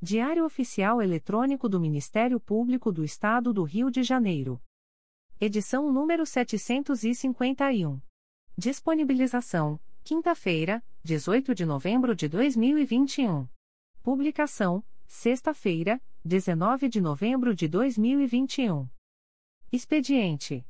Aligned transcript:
Diário 0.00 0.44
Oficial 0.44 1.02
Eletrônico 1.02 1.68
do 1.68 1.80
Ministério 1.80 2.38
Público 2.38 2.92
do 2.92 3.02
Estado 3.02 3.52
do 3.52 3.64
Rio 3.64 3.90
de 3.90 4.04
Janeiro. 4.04 4.62
Edição 5.40 5.92
número 5.92 6.24
751. 6.24 8.00
Disponibilização: 8.56 9.80
quinta-feira, 10.04 10.84
18 11.02 11.52
de 11.52 11.66
novembro 11.66 12.14
de 12.14 12.28
2021. 12.28 13.48
Publicação: 14.00 14.84
sexta-feira, 15.04 16.00
19 16.24 16.88
de 16.88 17.00
novembro 17.00 17.52
de 17.52 17.66
2021. 17.66 18.88
Expediente: 19.72 20.64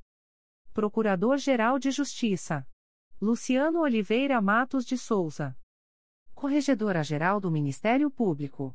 Procurador-Geral 0.72 1.78
de 1.78 1.90
Justiça 1.90 2.66
Luciano 3.20 3.80
Oliveira 3.80 4.40
Matos 4.40 4.86
de 4.86 4.96
Souza. 4.96 5.54
Corregedora-Geral 6.34 7.38
do 7.38 7.50
Ministério 7.50 8.10
Público. 8.10 8.74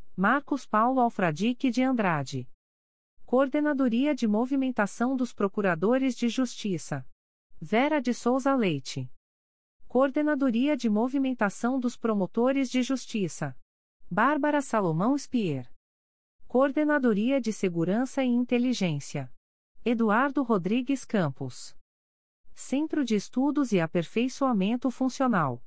Marcos 0.15 0.65
Paulo 0.65 0.99
Alfradique 0.99 1.71
de 1.71 1.81
Andrade. 1.81 2.47
Coordenadoria 3.25 4.13
de 4.13 4.27
Movimentação 4.27 5.15
dos 5.15 5.33
Procuradores 5.33 6.15
de 6.15 6.27
Justiça. 6.27 7.07
Vera 7.61 8.01
de 8.01 8.13
Souza 8.13 8.53
Leite. 8.53 9.09
Coordenadoria 9.87 10.75
de 10.75 10.89
Movimentação 10.89 11.79
dos 11.79 11.95
Promotores 11.95 12.69
de 12.69 12.83
Justiça. 12.83 13.57
Bárbara 14.09 14.61
Salomão 14.61 15.17
Spier. 15.17 15.71
Coordenadoria 16.45 17.39
de 17.39 17.53
Segurança 17.53 18.21
e 18.21 18.27
Inteligência. 18.27 19.33
Eduardo 19.83 20.43
Rodrigues 20.43 21.05
Campos. 21.05 21.73
Centro 22.53 23.05
de 23.05 23.15
Estudos 23.15 23.71
e 23.71 23.79
Aperfeiçoamento 23.79 24.91
Funcional. 24.91 25.63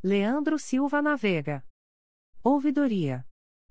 Leandro 0.00 0.56
Silva 0.56 1.02
Navega. 1.02 1.66
Ouvidoria. 2.44 3.26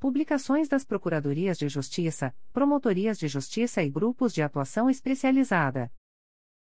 Publicações 0.00 0.66
das 0.66 0.82
Procuradorias 0.82 1.58
de 1.58 1.68
Justiça, 1.68 2.34
Promotorias 2.54 3.18
de 3.18 3.28
Justiça 3.28 3.82
e 3.82 3.90
Grupos 3.90 4.32
de 4.32 4.40
Atuação 4.40 4.88
Especializada. 4.88 5.92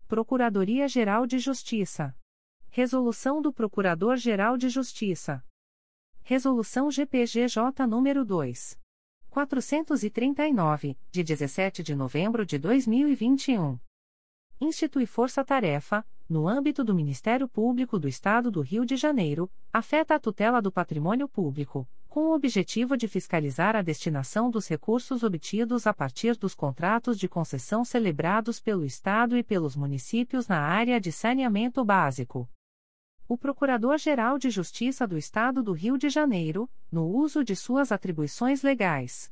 Procuradoria-Geral 0.09 1.25
de 1.25 1.39
Justiça. 1.39 2.13
Resolução 2.67 3.41
do 3.41 3.53
Procurador-Geral 3.53 4.57
de 4.57 4.67
Justiça. 4.67 5.41
Resolução 6.21 6.91
GPGJ 6.91 7.87
nº 7.87 8.25
2. 8.25 8.77
439, 9.29 10.97
de 11.09 11.23
17 11.23 11.81
de 11.81 11.95
novembro 11.95 12.45
de 12.45 12.57
2021. 12.59 13.79
Institui 14.59 15.05
força-tarefa, 15.05 16.05
no 16.27 16.45
âmbito 16.45 16.83
do 16.83 16.93
Ministério 16.93 17.47
Público 17.47 17.97
do 17.97 18.09
Estado 18.09 18.51
do 18.51 18.59
Rio 18.59 18.85
de 18.85 18.97
Janeiro, 18.97 19.49
afeta 19.71 20.15
a 20.15 20.19
tutela 20.19 20.61
do 20.61 20.73
patrimônio 20.73 21.29
público, 21.29 21.87
com 22.09 22.21
o 22.21 22.33
objetivo 22.33 22.97
de 22.97 23.07
fiscalizar 23.07 23.75
a 23.75 23.81
destinação 23.81 24.49
dos 24.49 24.67
recursos 24.67 25.23
obtidos 25.23 25.85
a 25.85 25.93
partir 25.93 26.35
dos 26.35 26.55
contratos 26.55 27.17
de 27.19 27.29
concessão 27.29 27.85
celebrados 27.85 28.59
pelo 28.59 28.83
Estado 28.83 29.37
e 29.37 29.43
pelos 29.43 29.75
municípios 29.75 30.47
na 30.47 30.59
área 30.59 30.99
de 30.99 31.11
saneamento 31.11 31.85
básico. 31.85 32.49
O 33.27 33.37
Procurador-Geral 33.37 34.39
de 34.39 34.49
Justiça 34.49 35.07
do 35.07 35.17
Estado 35.17 35.61
do 35.61 35.71
Rio 35.71 35.97
de 35.97 36.09
Janeiro, 36.09 36.67
no 36.91 37.05
uso 37.05 37.43
de 37.43 37.55
suas 37.55 37.91
atribuições 37.91 38.63
legais 38.63 39.31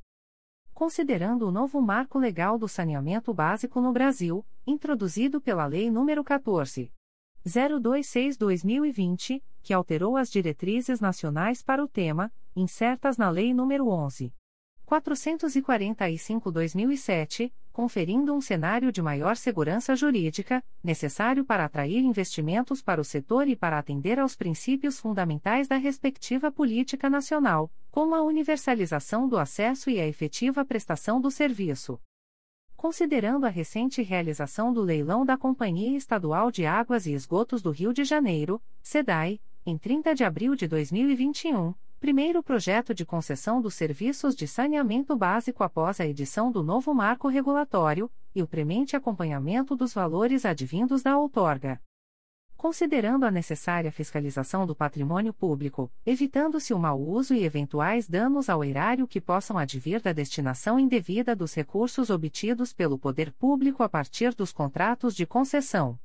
considerando 0.78 1.48
o 1.48 1.52
novo 1.52 1.82
marco 1.82 2.20
legal 2.20 2.56
do 2.56 2.68
saneamento 2.68 3.34
básico 3.34 3.82
no 3.82 3.92
Brasil, 3.92 4.46
introduzido 4.64 5.42
pela 5.42 5.66
Lei 5.66 5.90
nº 5.90 6.24
14. 6.24 6.94
026-2020, 7.44 9.42
que 9.64 9.74
alterou 9.74 10.16
as 10.16 10.30
diretrizes 10.30 11.00
nacionais 11.00 11.64
para 11.64 11.84
o 11.84 11.88
tema, 11.88 12.32
incertas 12.58 13.18
na 13.18 13.30
Lei 13.30 13.54
nº 13.54 13.88
11. 13.88 14.34
445-2007, 14.88 17.54
conferindo 17.72 18.34
um 18.34 18.42
cenário 18.42 18.92
de 18.92 19.00
maior 19.02 19.36
segurança 19.36 19.96
jurídica, 19.96 20.64
necessário 20.84 21.46
para 21.46 21.66
atrair 21.66 22.00
investimentos 22.00 22.82
para 22.82 23.00
o 23.00 23.04
setor 23.04 23.48
e 23.48 23.56
para 23.56 23.78
atender 23.78 24.18
aos 24.18 24.36
princípios 24.36 25.00
fundamentais 25.00 25.68
da 25.68 25.78
respectiva 25.78 26.52
política 26.52 27.08
nacional, 27.10 27.72
como 27.92 28.16
a 28.16 28.24
universalização 28.24 29.28
do 29.28 29.38
acesso 29.38 29.92
e 29.92 30.00
a 30.00 30.08
efetiva 30.08 30.66
prestação 30.66 31.22
do 31.22 31.30
serviço. 31.30 32.02
Considerando 32.76 33.46
a 33.46 33.50
recente 33.50 34.02
realização 34.02 34.72
do 34.72 34.82
leilão 34.82 35.26
da 35.26 35.38
Companhia 35.38 35.98
Estadual 35.98 36.50
de 36.50 36.66
Águas 36.66 37.06
e 37.06 37.14
Esgotos 37.14 37.62
do 37.62 37.72
Rio 37.72 37.94
de 37.94 38.04
Janeiro, 38.04 38.62
SEDAI, 38.82 39.40
em 39.66 39.78
30 39.78 40.16
de 40.16 40.24
abril 40.24 40.56
de 40.56 40.68
2021, 40.68 41.74
Primeiro 42.00 42.44
projeto 42.44 42.94
de 42.94 43.04
concessão 43.04 43.60
dos 43.60 43.74
serviços 43.74 44.36
de 44.36 44.48
saneamento 44.48 45.16
básico 45.18 45.64
após 45.64 46.00
a 46.00 46.06
edição 46.06 46.52
do 46.52 46.62
novo 46.62 46.94
marco 46.94 47.28
regulatório 47.28 48.10
e 48.36 48.44
o 48.44 48.48
premente 48.48 48.96
acompanhamento 48.96 49.76
dos 49.76 49.96
valores 49.96 50.46
advindos 50.46 51.02
da 51.02 51.18
outorga. 51.18 51.82
Considerando 52.56 53.26
a 53.26 53.32
necessária 53.32 53.92
fiscalização 53.92 54.68
do 54.68 54.76
patrimônio 54.76 55.34
público, 55.34 55.92
evitando-se 56.06 56.72
o 56.72 56.78
mau 56.78 57.02
uso 57.02 57.34
e 57.34 57.44
eventuais 57.44 58.08
danos 58.08 58.48
ao 58.48 58.64
erário 58.64 59.08
que 59.08 59.20
possam 59.20 59.58
advir 59.58 60.00
da 60.00 60.14
destinação 60.14 60.80
indevida 60.80 61.36
dos 61.36 61.56
recursos 61.56 62.12
obtidos 62.12 62.74
pelo 62.74 63.00
poder 63.00 63.32
público 63.32 63.82
a 63.82 63.90
partir 63.90 64.36
dos 64.36 64.52
contratos 64.52 65.16
de 65.16 65.26
concessão 65.26 66.00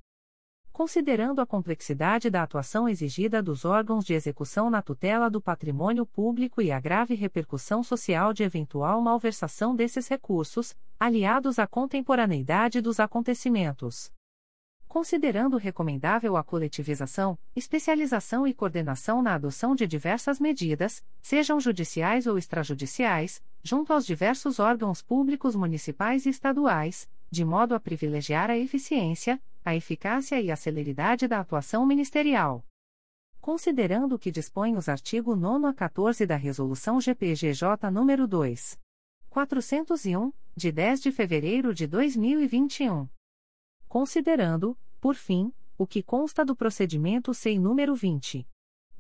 considerando 0.73 1.41
a 1.41 1.47
complexidade 1.47 2.31
da 2.31 2.43
atuação 2.43 2.89
exigida 2.89 3.43
dos 3.43 3.65
órgãos 3.65 4.05
de 4.05 4.15
execução 4.15 4.71
na 4.71 4.81
tutela 4.81 5.29
do 5.29 5.41
patrimônio 5.41 6.07
público 6.07 6.63
e 6.63 6.73
a 6.73 6.81
grave 6.81 7.15
repercussão 7.15 7.83
social 7.83 8.33
de 8.33 8.43
eventual 8.43 9.01
malversação 9.03 9.77
desses 9.77 10.09
recursos, 10.09 10.75
aliados 10.99 11.59
à 11.59 11.67
contemporaneidade 11.67 12.81
dos 12.81 12.99
acontecimentos. 12.99 14.11
Considerando 14.89 15.57
recomendável 15.57 16.37
a 16.37 16.45
coletivização, 16.45 17.39
especialização 17.57 18.47
e 18.47 18.53
coordenação 18.53 19.23
na 19.23 19.35
adoção 19.35 19.75
de 19.75 19.87
diversas 19.87 20.39
medidas, 20.39 21.03
sejam 21.23 21.59
judiciais 21.59 22.27
ou 22.27 22.37
extrajudiciais, 22.37 23.43
junto 23.63 23.93
aos 23.93 24.05
diversos 24.05 24.59
órgãos 24.59 25.01
públicos 25.01 25.55
municipais 25.57 26.27
e 26.27 26.29
estaduais, 26.29 27.09
de 27.31 27.43
modo 27.43 27.75
a 27.75 27.81
privilegiar 27.81 28.51
a 28.51 28.59
eficiência, 28.59 29.41
a 29.65 29.75
eficácia 29.75 30.41
e 30.41 30.51
a 30.51 30.57
celeridade 30.57 31.29
da 31.29 31.41
atuação 31.41 31.87
ministerial. 31.87 32.67
Considerando 33.41 34.15
o 34.15 34.19
que 34.19 34.31
dispõem 34.31 34.77
os 34.77 34.89
artigos 34.89 35.39
9 35.39 35.67
a 35.67 35.75
14 35.75 36.25
da 36.27 36.37
Resolução 36.37 37.01
GPGJ 37.01 37.91
nº 37.91 38.27
2. 38.27 38.79
401, 39.29 40.33
de 40.55 40.71
10 40.71 41.01
de 41.01 41.11
fevereiro 41.11 41.75
de 41.75 41.87
2021. 41.87 43.09
Considerando, 43.89 44.79
por 45.01 45.15
fim, 45.15 45.51
o 45.77 45.87
que 45.87 46.03
consta 46.03 46.45
do 46.45 46.55
procedimento 46.55 47.33
SEI 47.35 47.59
número 47.59 47.95
20. 47.95 48.47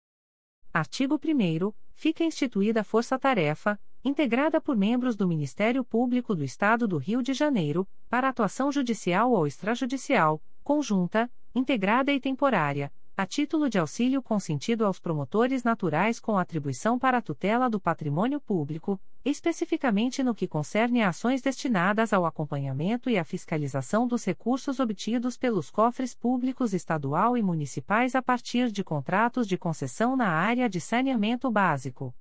Artigo 0.74 1.16
1 1.16 1.74
Fica 1.95 2.24
instituída 2.24 2.83
Força-Tarefa, 2.83 3.80
integrada 4.06 4.62
por 4.62 4.77
membros 4.77 5.16
do 5.16 5.27
Ministério 5.27 5.83
Público 5.83 6.36
do 6.36 6.44
Estado 6.44 6.88
do 6.88 6.98
Rio 6.98 7.24
de 7.24 7.33
Janeiro, 7.33 7.88
para 8.07 8.30
atuação 8.30 8.71
judicial 8.71 9.31
ou 9.31 9.48
extrajudicial, 9.48 10.39
conjunta, 10.63 11.30
integrada 11.56 12.13
e 12.13 12.19
temporária, 12.19 12.94
a 13.18 13.25
título 13.25 13.68
de 13.68 13.80
auxílio 13.80 14.21
consentido 14.21 14.86
aos 14.86 15.00
promotores 15.00 15.63
naturais 15.63 16.19
com 16.19 16.38
atribuição 16.38 17.00
para 17.00 17.18
a 17.18 17.21
tutela 17.21 17.68
do 17.68 17.80
patrimônio 17.80 18.39
público, 18.39 19.01
especificamente 19.24 20.24
no 20.24 20.33
que 20.33 20.48
concerne 20.48 21.01
a 21.01 21.10
ações 21.10 21.42
destinadas 21.42 22.13
ao 22.13 22.25
acompanhamento 22.25 23.10
e 23.10 23.18
à 23.18 23.24
fiscalização 23.24 24.07
dos 24.07 24.24
recursos 24.24 24.80
obtidos 24.80 25.38
pelos 25.38 25.69
cofres 25.69 26.16
públicos 26.16 26.74
estadual 26.74 27.38
e 27.38 27.42
municipais 27.42 28.16
a 28.16 28.21
partir 28.21 28.71
de 28.71 28.83
contratos 28.83 29.48
de 29.48 29.57
concessão 29.57 30.16
na 30.16 30.30
área 30.30 30.69
de 30.69 30.80
saneamento 30.80 31.51
básico. 31.51 32.13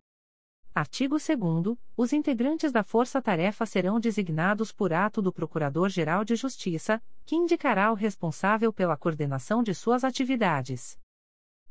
Artigo 0.74 1.16
2 1.16 1.76
Os 1.96 2.12
integrantes 2.12 2.70
da 2.70 2.84
força-tarefa 2.84 3.66
serão 3.66 3.98
designados 3.98 4.70
por 4.70 4.92
ato 4.92 5.20
do 5.20 5.32
Procurador-Geral 5.32 6.24
de 6.24 6.36
Justiça, 6.36 7.02
que 7.26 7.34
indicará 7.34 7.90
o 7.90 7.94
responsável 7.94 8.72
pela 8.72 8.96
coordenação 8.96 9.62
de 9.62 9.74
suas 9.74 10.04
atividades. 10.04 10.96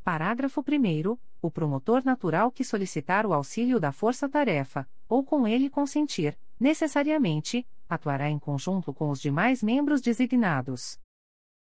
Parágrafo 0.07 0.61
1 0.61 1.17
O 1.41 1.51
promotor 1.51 2.01
natural 2.05 2.49
que 2.49 2.63
solicitar 2.63 3.25
o 3.25 3.33
auxílio 3.33 3.77
da 3.77 3.91
força-tarefa, 3.91 4.87
ou 5.09 5.21
com 5.21 5.45
ele 5.45 5.69
consentir, 5.69 6.39
necessariamente, 6.57 7.67
atuará 7.89 8.29
em 8.29 8.39
conjunto 8.39 8.93
com 8.93 9.09
os 9.09 9.19
demais 9.19 9.61
membros 9.61 9.99
designados. 9.99 10.97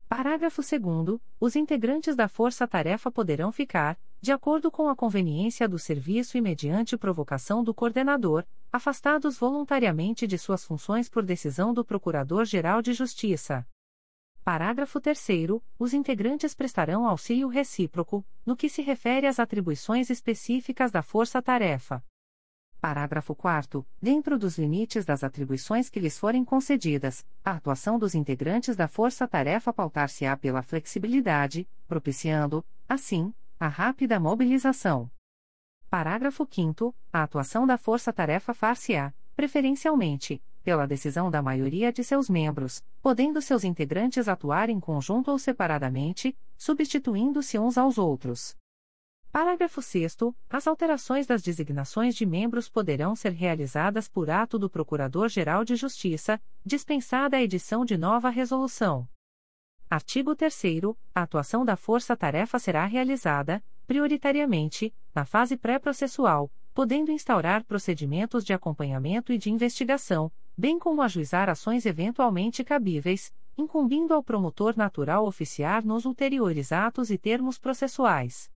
Parágrafo 0.08 0.62
2 0.62 1.20
Os 1.38 1.54
integrantes 1.54 2.16
da 2.16 2.28
força-tarefa 2.28 3.10
poderão 3.10 3.52
ficar, 3.52 4.00
de 4.22 4.32
acordo 4.32 4.70
com 4.70 4.88
a 4.88 4.96
conveniência 4.96 5.68
do 5.68 5.78
serviço 5.78 6.38
e 6.38 6.40
mediante 6.40 6.96
provocação 6.96 7.62
do 7.62 7.74
coordenador, 7.74 8.46
afastados 8.72 9.36
voluntariamente 9.36 10.26
de 10.26 10.38
suas 10.38 10.64
funções 10.64 11.10
por 11.10 11.22
decisão 11.22 11.74
do 11.74 11.84
Procurador-Geral 11.84 12.80
de 12.80 12.94
Justiça. 12.94 13.66
Parágrafo 14.42 14.98
3 14.98 15.20
Os 15.78 15.92
integrantes 15.92 16.54
prestarão 16.54 17.06
auxílio 17.06 17.48
recíproco, 17.48 18.24
no 18.44 18.56
que 18.56 18.70
se 18.70 18.80
refere 18.80 19.26
às 19.26 19.38
atribuições 19.38 20.08
específicas 20.08 20.90
da 20.90 21.02
força-tarefa. 21.02 22.02
Parágrafo 22.80 23.34
4 23.34 23.86
Dentro 24.00 24.38
dos 24.38 24.56
limites 24.56 25.04
das 25.04 25.22
atribuições 25.22 25.90
que 25.90 26.00
lhes 26.00 26.18
forem 26.18 26.42
concedidas, 26.42 27.26
a 27.44 27.52
atuação 27.52 27.98
dos 27.98 28.14
integrantes 28.14 28.74
da 28.74 28.88
força-tarefa 28.88 29.74
pautar-se-á 29.74 30.34
pela 30.38 30.62
flexibilidade, 30.62 31.68
propiciando, 31.86 32.64
assim, 32.88 33.34
a 33.58 33.68
rápida 33.68 34.18
mobilização. 34.18 35.10
Parágrafo 35.90 36.48
5 36.50 36.94
A 37.12 37.22
atuação 37.22 37.66
da 37.66 37.76
força-tarefa 37.76 38.54
far-se-á, 38.54 39.12
preferencialmente, 39.36 40.42
pela 40.62 40.86
decisão 40.86 41.30
da 41.30 41.42
maioria 41.42 41.92
de 41.92 42.04
seus 42.04 42.28
membros, 42.28 42.82
podendo 43.02 43.40
seus 43.40 43.64
integrantes 43.64 44.28
atuar 44.28 44.68
em 44.68 44.78
conjunto 44.78 45.30
ou 45.30 45.38
separadamente, 45.38 46.36
substituindo-se 46.56 47.58
uns 47.58 47.78
aos 47.78 47.98
outros. 47.98 48.56
Parágrafo 49.32 49.80
6 49.80 50.16
As 50.48 50.66
alterações 50.66 51.24
das 51.24 51.40
designações 51.40 52.16
de 52.16 52.26
membros 52.26 52.68
poderão 52.68 53.14
ser 53.14 53.30
realizadas 53.30 54.08
por 54.08 54.28
ato 54.28 54.58
do 54.58 54.68
Procurador-Geral 54.68 55.64
de 55.64 55.76
Justiça, 55.76 56.40
dispensada 56.66 57.36
a 57.36 57.42
edição 57.42 57.84
de 57.84 57.96
nova 57.96 58.28
resolução. 58.28 59.08
Artigo 59.88 60.34
3 60.34 60.62
A 61.14 61.22
atuação 61.22 61.64
da 61.64 61.76
força-tarefa 61.76 62.58
será 62.58 62.84
realizada, 62.86 63.62
prioritariamente, 63.86 64.92
na 65.14 65.24
fase 65.24 65.56
pré-processual, 65.56 66.50
podendo 66.74 67.12
instaurar 67.12 67.64
procedimentos 67.64 68.44
de 68.44 68.52
acompanhamento 68.52 69.32
e 69.32 69.38
de 69.38 69.50
investigação, 69.50 70.32
bem 70.60 70.78
como 70.78 71.00
ajuizar 71.00 71.48
ações 71.48 71.86
eventualmente 71.86 72.62
cabíveis, 72.62 73.32
incumbindo 73.56 74.12
ao 74.12 74.22
promotor 74.22 74.76
natural 74.76 75.24
oficiar 75.24 75.82
nos 75.82 76.04
ulteriores 76.04 76.70
atos 76.70 77.10
e 77.10 77.16
termos 77.16 77.58
processuais. 77.58 78.50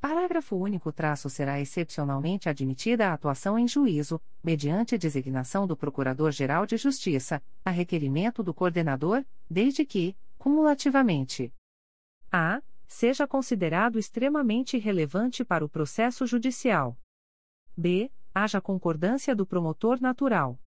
Parágrafo 0.00 0.54
único 0.54 0.92
traço 0.92 1.28
será 1.28 1.60
excepcionalmente 1.60 2.48
admitida 2.48 3.08
a 3.08 3.14
atuação 3.14 3.58
em 3.58 3.66
juízo, 3.66 4.20
mediante 4.44 4.96
designação 4.96 5.66
do 5.66 5.76
Procurador-Geral 5.76 6.66
de 6.66 6.76
Justiça, 6.76 7.42
a 7.64 7.70
requerimento 7.70 8.40
do 8.40 8.54
coordenador, 8.54 9.24
desde 9.50 9.84
que, 9.84 10.16
cumulativamente, 10.38 11.52
a. 12.30 12.62
seja 12.86 13.26
considerado 13.26 13.98
extremamente 13.98 14.78
relevante 14.78 15.44
para 15.44 15.64
o 15.64 15.68
processo 15.68 16.28
judicial. 16.28 16.96
b. 17.76 18.08
haja 18.32 18.60
concordância 18.60 19.34
do 19.34 19.44
promotor 19.44 20.00
natural. 20.00 20.60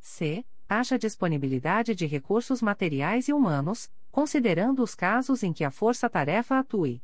C. 0.00 0.44
haja 0.68 0.98
disponibilidade 0.98 1.94
de 1.94 2.06
recursos 2.06 2.60
materiais 2.60 3.28
e 3.28 3.32
humanos, 3.32 3.90
considerando 4.10 4.82
os 4.82 4.94
casos 4.94 5.42
em 5.42 5.52
que 5.52 5.64
a 5.64 5.70
força-tarefa 5.70 6.58
atue. 6.58 7.02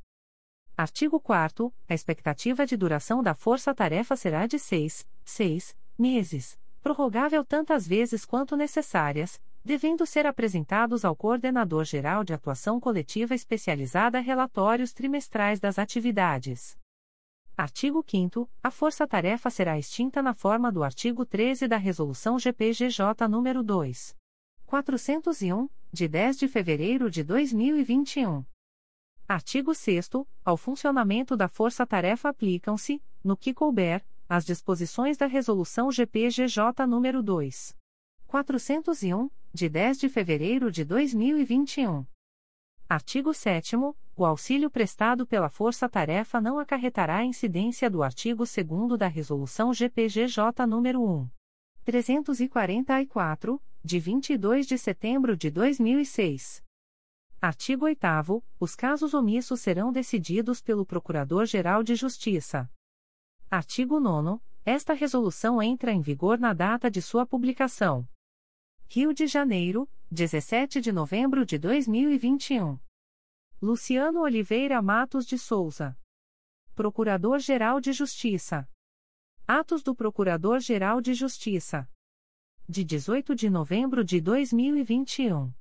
Artigo 0.77 1.21
4 1.21 1.73
A 1.89 1.95
expectativa 1.95 2.67
de 2.67 2.77
duração 2.77 3.23
da 3.23 3.35
força-tarefa 3.35 4.17
será 4.17 4.47
de 4.47 4.59
seis, 4.59 5.07
seis 5.25 5.77
meses, 5.97 6.59
prorrogável 6.83 7.45
tantas 7.45 7.87
vezes 7.87 8.25
quanto 8.25 8.57
necessárias, 8.57 9.41
devendo 9.65 10.05
ser 10.05 10.27
apresentados 10.27 11.05
ao 11.05 11.17
Coordenador 11.17 11.85
Geral 11.85 12.23
de 12.25 12.35
Atuação 12.35 12.79
Coletiva 12.79 13.35
Especializada 13.35 14.21
relatórios 14.21 14.93
trimestrais 14.93 15.59
das 15.59 15.79
atividades. 15.79 16.77
Artigo 17.57 18.05
5 18.05 18.51
A 18.61 18.69
força-tarefa 18.69 19.49
será 19.49 19.79
extinta 19.79 20.21
na 20.21 20.35
forma 20.35 20.73
do 20.73 20.83
artigo 20.83 21.25
13 21.25 21.69
da 21.69 21.77
Resolução 21.77 22.37
GPGJ 22.37 23.29
nº 23.29 23.63
2. 23.63 24.17
401, 24.67 25.69
de 25.93 26.09
10 26.09 26.37
de 26.37 26.49
fevereiro 26.49 27.09
de 27.09 27.23
2021. 27.23 28.45
Artigo 29.29 29.73
6 29.73 30.11
Ao 30.45 30.57
funcionamento 30.57 31.37
da 31.37 31.47
força-tarefa 31.47 32.31
aplicam-se, 32.31 33.01
no 33.23 33.37
que 33.37 33.55
couber, 33.55 34.05
as 34.29 34.45
disposições 34.45 35.17
da 35.17 35.27
Resolução 35.27 35.93
GPGJ 35.93 36.59
nº 36.89 37.23
2. 37.23 37.77
401, 38.27 39.31
de 39.53 39.69
10 39.69 40.01
de 40.01 40.09
fevereiro 40.09 40.73
de 40.73 40.85
2021. 40.85 42.05
Artigo 42.89 43.33
7 43.33 43.77
O 44.15 44.27
auxílio 44.27 44.71
prestado 44.71 45.27
pela 45.27 45.49
força-tarefa 45.49 46.39
não 46.39 46.59
acarretará 46.59 47.25
incidência 47.25 47.89
do 47.89 48.03
artigo 48.03 48.45
2 48.45 48.99
da 48.99 49.09
Resolução 49.09 49.73
GPGJ 49.73 50.67
nº 50.67 51.01
1. 51.01 51.29
344, 51.83 53.63
de 53.83 53.99
22 53.99 54.67
de 54.67 54.77
setembro 54.77 55.35
de 55.35 55.51
2006. 55.51 56.63
Artigo 57.41 57.87
8 57.87 58.43
Os 58.61 58.77
casos 58.77 59.15
omissos 59.15 59.61
serão 59.61 59.91
decididos 59.91 60.61
pelo 60.61 60.85
Procurador-Geral 60.85 61.83
de 61.83 61.95
Justiça. 61.95 62.71
Artigo 63.51 63.99
9 63.99 64.43
Esta 64.63 64.93
resolução 64.93 65.63
entra 65.63 65.91
em 65.91 66.03
vigor 66.03 66.39
na 66.39 66.53
data 66.53 66.91
de 66.91 67.01
sua 67.01 67.25
publicação. 67.25 68.07
Rio 68.89 69.15
de 69.15 69.27
Janeiro, 69.27 69.89
17 70.15 70.81
de 70.81 70.93
novembro 70.93 71.45
de 71.45 71.59
2021. 71.59 72.79
Luciano 73.61 74.21
Oliveira 74.21 74.81
Matos 74.81 75.27
de 75.27 75.37
Souza. 75.37 75.99
Procurador-Geral 76.73 77.81
de 77.81 77.93
Justiça. 77.93 78.69
Atos 79.45 79.83
do 79.83 79.93
Procurador-Geral 79.93 81.01
de 81.01 81.15
Justiça. 81.15 81.91
De 82.69 82.85
18 82.85 83.35
de 83.35 83.51
novembro 83.51 84.05
de 84.05 84.21
2021. 84.21 85.53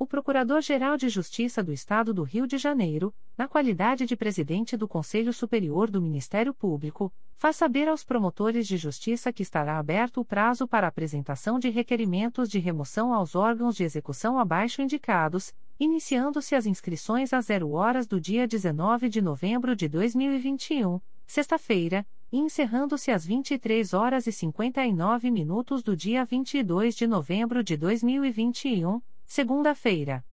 O 0.00 0.06
Procurador-Geral 0.06 0.96
de 0.96 1.10
Justiça 1.10 1.62
do 1.62 1.70
Estado 1.70 2.14
do 2.14 2.22
Rio 2.22 2.46
de 2.46 2.56
Janeiro, 2.56 3.12
na 3.36 3.46
qualidade 3.46 4.06
de 4.06 4.16
presidente 4.16 4.74
do 4.74 4.88
Conselho 4.88 5.30
Superior 5.30 5.90
do 5.90 6.00
Ministério 6.00 6.54
Público, 6.54 7.12
faz 7.36 7.56
saber 7.56 7.86
aos 7.86 8.02
promotores 8.02 8.66
de 8.66 8.78
justiça 8.78 9.30
que 9.30 9.42
estará 9.42 9.78
aberto 9.78 10.22
o 10.22 10.24
prazo 10.24 10.66
para 10.66 10.86
apresentação 10.86 11.58
de 11.58 11.68
requerimentos 11.68 12.48
de 12.48 12.58
remoção 12.58 13.12
aos 13.12 13.34
órgãos 13.34 13.76
de 13.76 13.84
execução 13.84 14.38
abaixo 14.38 14.80
indicados, 14.80 15.52
iniciando-se 15.78 16.54
as 16.54 16.64
inscrições 16.64 17.34
às 17.34 17.44
0 17.44 17.70
horas 17.72 18.06
do 18.06 18.18
dia 18.18 18.48
19 18.48 19.06
de 19.06 19.20
novembro 19.20 19.76
de 19.76 19.86
2021, 19.86 20.98
sexta-feira, 21.26 22.06
e 22.32 22.38
encerrando-se 22.38 23.10
às 23.10 23.26
23 23.26 23.92
horas 23.92 24.26
e 24.26 24.32
59 24.32 25.30
minutos 25.30 25.82
do 25.82 25.94
dia 25.94 26.24
22 26.24 26.96
de 26.96 27.06
novembro 27.06 27.62
de 27.62 27.76
2021 27.76 29.02
segunda-feira. 29.30 30.24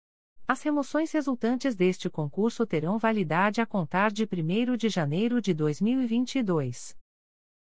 As 0.48 0.64
remoções 0.64 1.12
resultantes 1.12 1.76
deste 1.76 2.10
concurso 2.10 2.66
terão 2.66 2.98
validade 2.98 3.62
a 3.62 3.66
contar 3.66 4.12
de 4.12 4.24
1 4.24 4.76
de 4.76 4.90
janeiro 4.90 5.40
de 5.40 5.54
2022. 5.54 6.98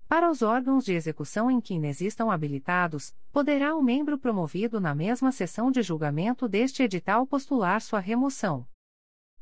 Para 0.06 0.30
os 0.30 0.42
órgãos 0.42 0.84
de 0.84 0.92
execução 0.92 1.50
em 1.50 1.58
que 1.58 1.72
inexistam 1.72 2.30
habilitados, 2.30 3.14
poderá 3.32 3.74
o 3.74 3.82
membro 3.82 4.18
promovido 4.18 4.78
na 4.78 4.94
mesma 4.94 5.32
sessão 5.32 5.70
de 5.70 5.80
julgamento 5.80 6.46
deste 6.46 6.82
edital 6.82 7.26
postular 7.26 7.80
sua 7.80 7.98
remoção. 7.98 8.66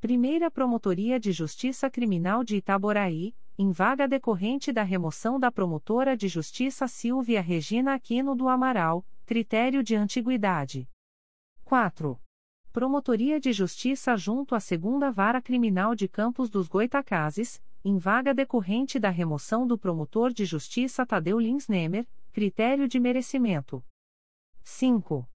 Primeira 0.00 0.48
Promotoria 0.48 1.18
de 1.18 1.32
Justiça 1.32 1.90
Criminal 1.90 2.44
de 2.44 2.54
Itaboraí, 2.54 3.34
em 3.58 3.72
vaga 3.72 4.06
decorrente 4.06 4.70
da 4.70 4.84
remoção 4.84 5.40
da 5.40 5.50
promotora 5.50 6.16
de 6.16 6.28
justiça 6.28 6.86
Silvia 6.86 7.40
Regina 7.40 7.94
Aquino 7.94 8.36
do 8.36 8.48
Amaral, 8.48 9.04
critério 9.26 9.82
de 9.82 9.96
antiguidade. 9.96 10.88
4. 11.64 12.16
Promotoria 12.72 13.40
de 13.40 13.52
Justiça 13.52 14.16
junto 14.16 14.54
à 14.54 14.60
Segunda 14.60 15.10
Vara 15.10 15.42
Criminal 15.42 15.96
de 15.96 16.06
Campos 16.06 16.48
dos 16.48 16.68
Goitacazes, 16.68 17.60
em 17.84 17.98
vaga 17.98 18.32
decorrente 18.32 19.00
da 19.00 19.10
remoção 19.10 19.66
do 19.66 19.76
promotor 19.76 20.32
de 20.32 20.44
justiça 20.44 21.04
Tadeu 21.04 21.40
Lins 21.40 21.66
Nemer, 21.66 22.06
critério 22.32 22.86
de 22.86 23.00
merecimento. 23.00 23.84
5. 24.62 25.28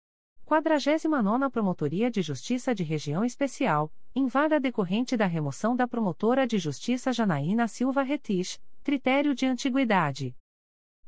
49 0.45 1.49
Promotoria 1.49 2.11
de 2.11 2.21
Justiça 2.21 2.75
de 2.75 2.83
Região 2.83 3.23
Especial, 3.23 3.91
em 4.13 4.27
vaga 4.27 4.59
decorrente 4.59 5.15
da 5.15 5.25
remoção 5.25 5.73
da 5.73 5.87
promotora 5.87 6.45
de 6.45 6.57
justiça 6.57 7.13
Janaína 7.13 7.67
Silva 7.67 8.03
Retich, 8.03 8.59
critério 8.83 9.33
de 9.33 9.45
antiguidade. 9.45 10.35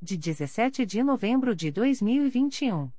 De 0.02 0.16
17 0.16 0.84
de 0.84 1.02
novembro 1.02 1.54
de 1.54 1.70
2021. 1.70 2.90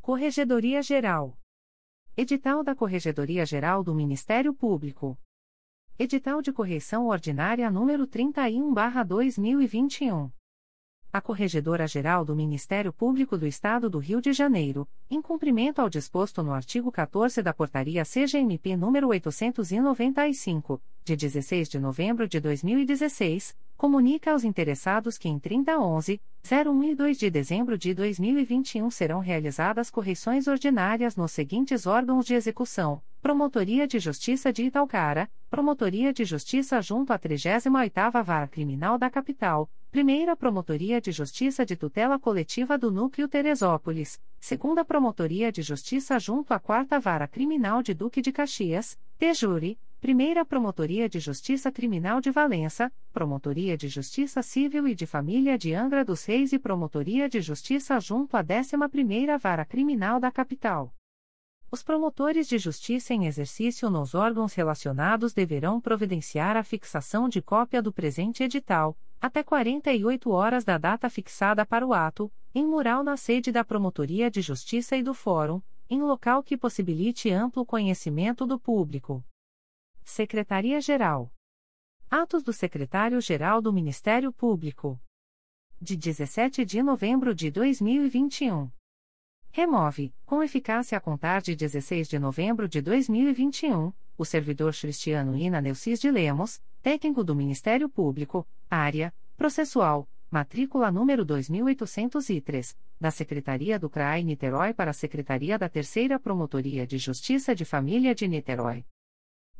Corregedoria 0.08 0.80
Geral. 0.82 1.38
Edital 2.16 2.64
da 2.64 2.74
Corregedoria 2.74 3.46
Geral 3.46 3.84
do 3.84 3.94
Ministério 3.94 4.54
Público. 4.54 5.20
Edital 6.00 6.42
de 6.42 6.54
Correição 6.54 7.08
Ordinária 7.08 7.70
número 7.70 8.08
31/2021. 8.08 10.32
A 11.12 11.20
Corregedora 11.20 11.86
Geral 11.86 12.24
do 12.24 12.34
Ministério 12.34 12.94
Público 12.94 13.38
do 13.38 13.46
Estado 13.46 13.90
do 13.90 14.00
Rio 14.00 14.22
de 14.22 14.32
Janeiro, 14.32 14.88
em 15.10 15.22
cumprimento 15.22 15.80
ao 15.80 15.90
disposto 15.90 16.42
no 16.42 16.54
artigo 16.54 16.90
14 16.90 17.44
da 17.44 17.54
Portaria 17.54 18.06
CGMP 18.06 18.78
número 18.78 19.10
895, 19.10 20.82
de 21.04 21.18
16 21.18 21.68
de 21.68 21.80
novembro 21.80 22.30
de 22.30 22.40
2016, 22.40 23.58
comunica 23.78 24.32
aos 24.32 24.44
interessados 24.44 25.18
que 25.18 25.30
em 25.30 25.38
3011, 25.38 26.20
01 26.44 26.84
e 26.84 26.96
2 26.96 27.18
de 27.18 27.30
dezembro 27.30 27.78
de 27.78 27.94
2021 27.94 28.90
serão 28.90 29.20
realizadas 29.20 29.92
correções 29.92 30.48
ordinárias 30.48 31.16
nos 31.16 31.32
seguintes 31.32 31.86
órgãos 31.86 32.26
de 32.26 32.34
execução: 32.34 33.02
Promotoria 33.22 33.88
de 33.88 34.00
Justiça 34.00 34.52
de 34.52 34.64
Italcara, 34.64 35.30
Promotoria 35.50 36.12
de 36.12 36.26
Justiça 36.26 36.82
junto 36.82 37.14
à 37.14 37.20
38ª 37.20 38.24
Vara 38.24 38.48
Criminal 38.48 38.98
da 38.98 39.10
Capital, 39.10 39.70
Primeira 39.92 40.36
Promotoria 40.36 41.00
de 41.00 41.12
Justiça 41.12 41.66
de 41.66 41.76
Tutela 41.76 42.18
Coletiva 42.18 42.78
do 42.78 42.92
Núcleo 42.92 43.28
Teresópolis, 43.28 44.20
Segunda 44.40 44.84
Promotoria 44.84 45.52
de 45.52 45.62
Justiça 45.62 46.18
junto 46.20 46.54
à 46.54 46.60
4 46.60 47.00
Vara 47.00 47.28
Criminal 47.28 47.84
de 47.84 47.94
Duque 47.94 48.22
de 48.22 48.32
Caxias, 48.32 48.98
Tejuri, 49.18 49.78
Primeira 50.00 50.46
Promotoria 50.46 51.10
de 51.10 51.20
Justiça 51.20 51.72
Criminal 51.72 52.22
de 52.22 52.30
Valença, 52.30 52.94
Promotoria 53.12 53.76
de 53.76 53.88
Justiça 53.88 54.44
Civil 54.44 54.88
e 54.88 54.94
de 54.94 55.08
Família 55.08 55.58
de 55.58 55.74
Angra 55.74 56.06
dos 56.06 56.24
Reis 56.24 56.54
e 56.54 56.60
Promotoria 56.60 57.28
de 57.28 57.42
Justiça 57.42 58.00
junto 58.00 58.38
à 58.38 58.44
11ª 58.44 59.40
Vara 59.40 59.66
Criminal 59.66 60.20
da 60.20 60.32
Capital. 60.32 60.94
Os 61.72 61.82
promotores 61.82 62.48
de 62.48 62.60
justiça 62.60 63.12
em 63.16 63.26
exercício 63.26 63.90
nos 63.90 64.14
órgãos 64.14 64.54
relacionados 64.54 65.34
deverão 65.34 65.82
providenciar 65.82 66.56
a 66.56 66.64
fixação 66.64 67.28
de 67.28 67.42
cópia 67.42 67.82
do 67.82 67.92
presente 67.92 68.44
edital, 68.44 68.96
até 69.20 69.42
48 69.42 70.30
horas 70.30 70.64
da 70.64 70.78
data 70.78 71.10
fixada 71.10 71.66
para 71.66 71.86
o 71.86 71.92
ato, 71.92 72.32
em 72.54 72.66
mural 72.68 73.04
na 73.04 73.18
sede 73.18 73.52
da 73.52 73.66
Promotoria 73.66 74.30
de 74.30 74.42
Justiça 74.42 74.96
e 74.96 75.02
do 75.02 75.16
Fórum, 75.16 75.60
em 75.90 76.04
local 76.04 76.44
que 76.44 76.56
possibilite 76.56 77.32
amplo 77.32 77.66
conhecimento 77.66 78.46
do 78.46 78.60
público. 78.60 79.26
Secretaria-Geral. 80.10 81.34
Atos 82.10 82.42
do 82.42 82.54
Secretário-Geral 82.54 83.62
do 83.62 83.74
Ministério 83.74 84.32
Público. 84.32 85.00
de 85.82 85.98
17 85.98 86.64
de 86.64 86.82
novembro 86.82 87.36
de 87.36 87.52
2021. 87.52 88.72
Remove, 89.52 90.16
com 90.26 90.42
eficácia 90.42 90.98
a 90.98 91.02
contar 91.02 91.42
de 91.42 91.58
16 91.58 92.08
de 92.08 92.18
novembro 92.18 92.70
de 92.70 92.82
2021, 92.82 93.94
o 94.18 94.24
servidor 94.26 94.74
Cristiano 94.74 95.36
Ina 95.36 95.60
Neucis 95.60 96.00
de 96.00 96.10
Lemos, 96.10 96.64
técnico 96.82 97.22
do 97.22 97.36
Ministério 97.36 97.90
Público, 97.90 98.48
área, 98.70 99.14
processual, 99.36 100.10
matrícula 100.32 100.90
número 100.90 101.26
2803, 101.26 102.78
da 102.98 103.12
Secretaria 103.12 103.78
do 103.78 103.90
CRAI 103.90 104.24
Niterói 104.24 104.74
para 104.74 104.92
a 104.92 104.94
Secretaria 104.94 105.60
da 105.60 105.68
Terceira 105.68 106.18
Promotoria 106.18 106.88
de 106.88 106.98
Justiça 106.98 107.54
de 107.54 107.66
Família 107.66 108.16
de 108.16 108.26
Niterói. 108.26 108.86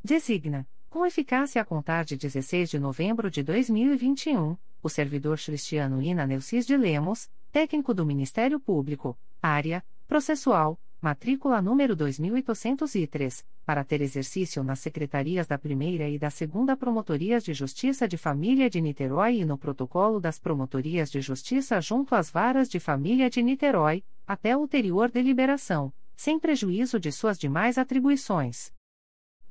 Designa, 0.08 0.66
com 0.90 1.06
eficácia 1.06 1.62
a 1.62 1.66
contar 1.66 2.06
de 2.06 2.16
16 2.16 2.70
de 2.70 2.80
novembro 2.80 3.30
de 3.30 3.44
2021, 3.44 4.56
o 4.82 4.88
servidor 4.88 5.38
Cristiano 5.38 6.02
Ina 6.02 6.26
Neucis 6.26 6.66
de 6.66 6.78
Lemos, 6.78 7.30
técnico 7.52 7.94
do 7.94 8.06
Ministério 8.06 8.58
Público, 8.58 9.20
área, 9.42 9.84
processual, 10.08 10.80
matrícula 11.02 11.62
número 11.62 11.94
2803, 11.94 13.46
para 13.66 13.84
ter 13.84 14.02
exercício 14.02 14.64
nas 14.64 14.80
secretarias 14.80 15.46
da 15.46 15.58
Primeira 15.58 16.08
e 16.08 16.18
da 16.18 16.30
Segunda 16.30 16.78
Promotorias 16.78 17.44
de 17.44 17.54
Justiça 17.54 18.08
de 18.08 18.16
Família 18.16 18.70
de 18.70 18.80
Niterói 18.80 19.42
e 19.42 19.46
no 19.46 19.58
protocolo 19.58 20.22
das 20.22 20.40
Promotorias 20.40 21.12
de 21.12 21.20
Justiça 21.20 21.82
junto 21.82 22.16
às 22.16 22.32
varas 22.32 22.70
de 22.70 22.80
família 22.80 23.30
de 23.30 23.44
Niterói, 23.44 24.06
até 24.26 24.56
ulterior 24.56 25.12
deliberação, 25.12 25.92
sem 26.16 26.40
prejuízo 26.40 26.98
de 26.98 27.12
suas 27.12 27.38
demais 27.38 27.78
atribuições. 27.78 28.72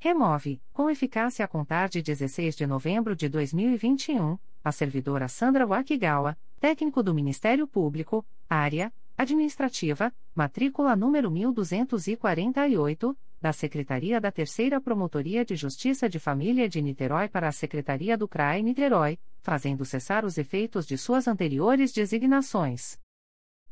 Remove, 0.07 0.63
com 0.73 0.89
eficácia 0.89 1.45
a 1.45 1.49
contar 1.49 1.89
de 1.89 2.01
16 2.01 2.55
de 2.55 2.65
novembro 2.65 3.17
de 3.17 3.29
2021, 3.29 4.39
a 4.63 4.71
servidora 4.71 5.27
Sandra 5.27 5.67
Wakigawa, 5.67 6.39
técnico 6.61 7.03
do 7.03 7.13
Ministério 7.13 7.67
Público, 7.67 8.25
área 8.49 8.93
administrativa, 9.19 10.15
matrícula 10.33 10.95
número 10.95 11.29
1248, 11.29 13.19
da 13.43 13.53
Secretaria 13.53 14.21
da 14.21 14.31
Terceira 14.31 14.81
Promotoria 14.81 15.45
de 15.45 15.57
Justiça 15.57 16.09
de 16.09 16.21
Família 16.21 16.69
de 16.69 16.81
Niterói 16.81 17.29
para 17.29 17.49
a 17.49 17.53
Secretaria 17.53 18.17
do 18.17 18.29
CRAE 18.29 18.63
Niterói, 18.63 19.19
fazendo 19.43 19.85
cessar 19.85 20.25
os 20.25 20.39
efeitos 20.39 20.87
de 20.87 20.97
suas 20.97 21.27
anteriores 21.27 21.93
designações. 21.93 22.97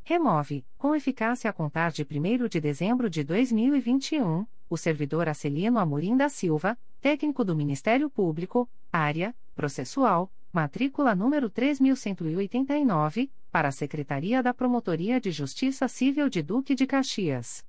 Remove, 0.02 0.66
com 0.76 0.96
eficácia 0.96 1.48
a 1.48 1.52
contar 1.52 1.92
de 1.92 2.02
1 2.02 2.48
de 2.48 2.60
dezembro 2.60 3.08
de 3.08 3.22
2021, 3.22 4.44
o 4.68 4.76
servidor 4.76 5.28
Acelino 5.28 5.78
Amorim 5.78 6.16
da 6.16 6.28
Silva, 6.28 6.78
técnico 7.00 7.44
do 7.44 7.54
Ministério 7.54 8.08
Público, 8.08 8.68
área, 8.92 9.34
processual, 9.54 10.30
matrícula 10.52 11.14
número 11.14 11.50
3189, 11.50 13.30
para 13.50 13.68
a 13.68 13.72
Secretaria 13.72 14.42
da 14.42 14.54
Promotoria 14.54 15.20
de 15.20 15.30
Justiça 15.30 15.88
Civil 15.88 16.28
de 16.28 16.42
Duque 16.42 16.74
de 16.74 16.86
Caxias. 16.86 17.64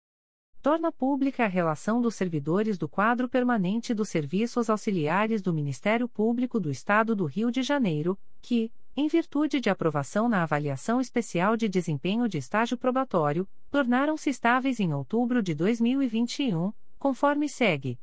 Torna 0.64 0.90
pública 0.90 1.44
a 1.44 1.46
relação 1.46 2.00
dos 2.00 2.14
servidores 2.14 2.78
do 2.78 2.88
quadro 2.88 3.28
permanente 3.28 3.92
dos 3.92 4.08
serviços 4.08 4.70
auxiliares 4.70 5.42
do 5.42 5.52
Ministério 5.52 6.08
Público 6.08 6.58
do 6.58 6.70
Estado 6.70 7.14
do 7.14 7.26
Rio 7.26 7.50
de 7.50 7.62
Janeiro, 7.62 8.18
que, 8.40 8.72
em 8.96 9.06
virtude 9.06 9.60
de 9.60 9.68
aprovação 9.68 10.26
na 10.26 10.42
avaliação 10.42 11.02
especial 11.02 11.54
de 11.54 11.68
desempenho 11.68 12.26
de 12.26 12.38
estágio 12.38 12.78
probatório, 12.78 13.46
tornaram-se 13.70 14.30
estáveis 14.30 14.80
em 14.80 14.94
outubro 14.94 15.42
de 15.42 15.54
2021, 15.54 16.72
conforme 16.98 17.46
segue: 17.46 18.00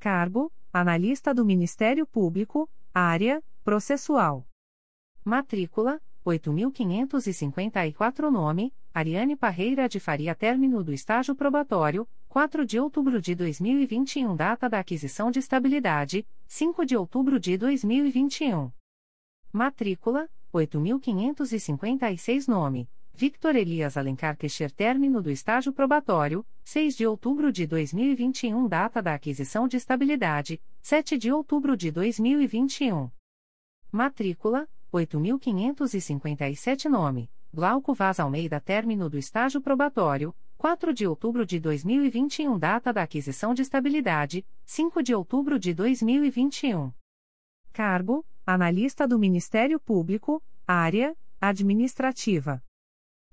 Cargo: 0.00 0.52
Analista 0.72 1.32
do 1.32 1.44
Ministério 1.44 2.04
Público, 2.04 2.68
área 2.92 3.40
processual. 3.62 4.44
Matrícula: 5.24 6.02
8.554 6.26 8.30
Nome: 8.30 8.74
Ariane 8.92 9.36
Parreira 9.36 9.88
de 9.88 10.00
Faria 10.00 10.34
Término 10.34 10.82
do 10.82 10.92
estágio 10.92 11.36
probatório, 11.36 12.08
4 12.28 12.66
de 12.66 12.80
outubro 12.80 13.22
de 13.22 13.36
2021 13.36 14.34
Data 14.34 14.68
da 14.68 14.80
aquisição 14.80 15.30
de 15.30 15.38
estabilidade, 15.38 16.26
5 16.48 16.84
de 16.84 16.96
outubro 16.96 17.38
de 17.38 17.56
2021. 17.56 18.72
Matrícula: 19.52 20.28
8.556 20.52 22.48
Nome: 22.48 22.90
Victor 23.14 23.54
Elias 23.54 23.96
Alencar 23.96 24.36
Queixer 24.36 24.72
Término 24.72 25.22
do 25.22 25.30
estágio 25.30 25.72
probatório, 25.72 26.44
6 26.64 26.96
de 26.96 27.06
outubro 27.06 27.52
de 27.52 27.68
2021 27.68 28.66
Data 28.66 29.00
da 29.00 29.14
aquisição 29.14 29.68
de 29.68 29.76
estabilidade, 29.76 30.60
7 30.82 31.16
de 31.16 31.32
outubro 31.32 31.76
de 31.76 31.92
2021. 31.92 33.08
Matrícula: 33.92 34.68
8.557 34.96 36.88
nome, 36.88 37.30
Glauco 37.52 37.92
Vaz 37.92 38.18
Almeida 38.18 38.58
término 38.58 39.10
do 39.10 39.18
estágio 39.18 39.60
probatório, 39.60 40.34
4 40.56 40.94
de 40.94 41.06
outubro 41.06 41.44
de 41.44 41.60
2021 41.60 42.58
data 42.58 42.94
da 42.94 43.02
aquisição 43.02 43.52
de 43.52 43.60
estabilidade, 43.60 44.42
5 44.64 45.02
de 45.02 45.14
outubro 45.14 45.58
de 45.58 45.74
2021. 45.74 46.90
Cargo, 47.74 48.24
analista 48.46 49.06
do 49.06 49.18
Ministério 49.18 49.78
Público, 49.78 50.42
área, 50.66 51.14
administrativa. 51.38 52.62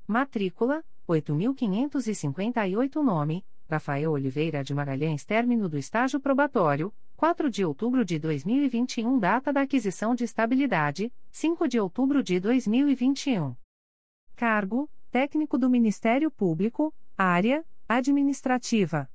Matrícula, 0.05 0.83
8.558 1.07 3.01
nome, 3.01 3.45
Rafael 3.69 4.11
Oliveira 4.11 4.61
de 4.65 4.73
Magalhães 4.73 5.23
término 5.23 5.69
do 5.69 5.77
estágio 5.77 6.19
probatório, 6.19 6.93
4 7.23 7.49
de 7.49 7.63
outubro 7.63 8.03
de 8.03 8.19
2021 8.19 9.17
Data 9.17 9.53
da 9.53 9.61
aquisição 9.61 10.13
de 10.13 10.25
estabilidade, 10.25 11.09
5 11.31 11.69
de 11.69 11.79
outubro 11.79 12.21
de 12.21 12.37
2021. 12.37 13.55
Cargo: 14.35 14.89
Técnico 15.09 15.57
do 15.57 15.69
Ministério 15.69 16.29
Público, 16.29 16.93
Área: 17.17 17.65
Administrativa. 17.87 19.09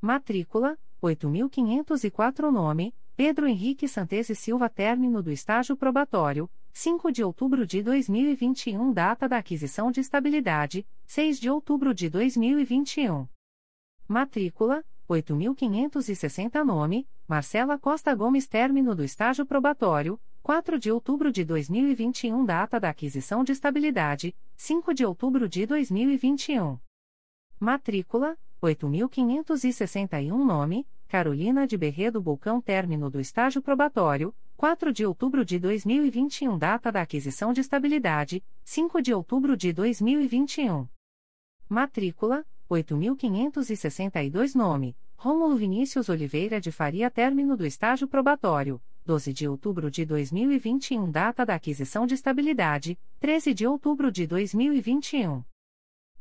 Matrícula: 0.00 0.78
8.504 1.02 2.50
Nome: 2.50 2.94
Pedro 3.14 3.46
Henrique 3.46 3.86
Santese 3.86 4.34
Silva 4.34 4.70
Término 4.70 5.22
do 5.22 5.30
estágio 5.30 5.76
probatório, 5.76 6.50
5 6.72 7.12
de 7.12 7.22
outubro 7.22 7.66
de 7.66 7.82
2021 7.82 8.90
Data 8.94 9.28
da 9.28 9.36
aquisição 9.36 9.90
de 9.90 10.00
estabilidade, 10.00 10.86
6 11.04 11.38
de 11.38 11.50
outubro 11.50 11.92
de 11.92 12.08
2021. 12.08 13.28
Matrícula: 14.08 14.82
8.560 15.08 16.64
Nome: 16.64 17.08
Marcela 17.28 17.78
Costa 17.78 18.14
Gomes 18.14 18.48
Término 18.48 18.94
do 18.94 19.04
estágio 19.04 19.46
probatório, 19.46 20.20
4 20.42 20.78
de 20.78 20.90
outubro 20.90 21.30
de 21.30 21.44
2021 21.44 22.44
Data 22.44 22.80
da 22.80 22.90
aquisição 22.90 23.44
de 23.44 23.52
estabilidade, 23.52 24.34
5 24.56 24.92
de 24.92 25.04
outubro 25.04 25.48
de 25.48 25.64
2021. 25.64 26.78
Matrícula, 27.58 28.36
8.561 28.62 30.44
Nome, 30.44 30.86
Carolina 31.08 31.66
de 31.66 31.76
Berredo 31.76 32.20
Bulcão 32.20 32.60
Término 32.60 33.08
do 33.08 33.20
estágio 33.20 33.62
probatório, 33.62 34.34
4 34.56 34.92
de 34.92 35.06
outubro 35.06 35.44
de 35.44 35.58
2021 35.58 36.58
Data 36.58 36.90
da 36.90 37.02
aquisição 37.02 37.52
de 37.52 37.60
estabilidade, 37.60 38.42
5 38.64 39.00
de 39.00 39.14
outubro 39.14 39.56
de 39.56 39.72
2021. 39.72 40.88
Matrícula, 41.68 42.46
8.562 42.70 44.56
Nome, 44.56 44.96
Rômulo 45.16 45.56
Vinícius 45.56 46.08
Oliveira 46.08 46.60
de 46.60 46.72
Faria 46.72 47.08
Término 47.08 47.56
do 47.56 47.64
estágio 47.64 48.08
probatório, 48.08 48.82
12 49.04 49.32
de 49.32 49.46
outubro 49.46 49.88
de 49.88 50.04
2021 50.04 51.08
Data 51.08 51.46
da 51.46 51.54
aquisição 51.54 52.06
de 52.06 52.14
estabilidade, 52.14 52.98
13 53.20 53.54
de 53.54 53.66
outubro 53.68 54.10
de 54.10 54.26
2021. 54.26 55.44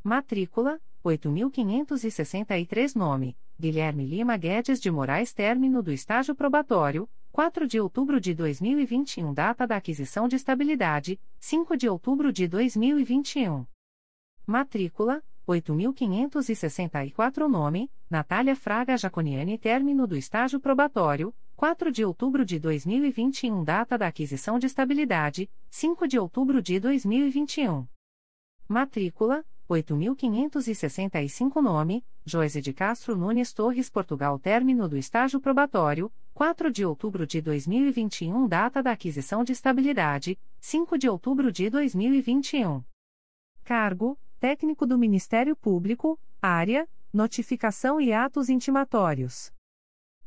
Matrícula, 0.04 0.80
8.563 1.04 2.96
Nome, 2.96 3.36
Guilherme 3.60 4.06
Lima 4.06 4.38
Guedes 4.38 4.80
de 4.80 4.92
Moraes 4.92 5.34
Término 5.34 5.82
do 5.82 5.92
estágio 5.92 6.36
probatório, 6.36 7.10
4 7.32 7.68
de 7.68 7.80
outubro 7.80 8.22
de 8.22 8.36
2021 8.36 9.34
Data 9.34 9.66
da 9.66 9.78
aquisição 9.78 10.28
de 10.28 10.36
estabilidade, 10.36 11.20
5 11.40 11.76
de 11.76 11.90
outubro 11.90 12.32
de 12.32 12.48
2021. 12.48 13.66
Matrícula, 14.46 15.24
8.564 15.48 17.48
Nome, 17.48 17.92
Natália 18.10 18.56
Fraga 18.56 18.98
Jaconiani 18.98 19.60
Término 19.60 20.08
do 20.08 20.18
estágio 20.18 20.60
probatório, 20.60 21.34
4 21.56 21.92
de 21.92 22.04
outubro 22.04 22.44
de 22.44 22.60
2021 22.60 23.64
Data 23.64 23.98
da 23.98 24.08
aquisição 24.08 24.58
de 24.58 24.66
estabilidade, 24.66 25.50
5 25.70 26.08
de 26.08 26.18
outubro 26.18 26.62
de 26.62 26.80
2021. 26.80 27.88
Matrícula, 28.68 29.46
8.565 29.70 31.62
Nome, 31.62 32.04
Joyce 32.26 32.60
de 32.60 32.74
Castro 32.74 33.16
Nunes 33.16 33.54
Torres 33.54 33.90
Portugal 33.90 34.40
Término 34.40 34.90
do 34.90 34.98
estágio 34.98 35.40
probatório, 35.40 36.12
4 36.34 36.72
de 36.72 36.84
outubro 36.84 37.28
de 37.28 37.40
2021 37.40 38.48
Data 38.48 38.82
da 38.82 38.92
aquisição 38.92 39.44
de 39.44 39.52
estabilidade, 39.52 40.40
5 40.60 40.98
de 40.98 41.08
outubro 41.08 41.52
de 41.52 41.70
2021. 41.70 42.84
Cargo, 43.64 44.18
Técnico 44.40 44.86
do 44.86 44.98
Ministério 44.98 45.56
Público, 45.56 46.20
Área, 46.42 46.88
Notificação 47.12 48.00
e 48.00 48.12
Atos 48.12 48.50
Intimatórios. 48.50 49.52